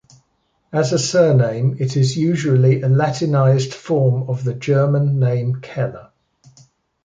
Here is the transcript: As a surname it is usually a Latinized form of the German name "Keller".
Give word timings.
As 0.73 0.93
a 0.93 0.97
surname 0.97 1.77
it 1.79 1.95
is 1.95 2.17
usually 2.17 2.81
a 2.81 2.89
Latinized 2.89 3.71
form 3.71 4.31
of 4.31 4.43
the 4.43 4.55
German 4.55 5.19
name 5.19 5.61
"Keller". 5.61 6.09